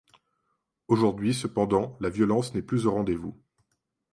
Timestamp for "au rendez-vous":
2.87-3.39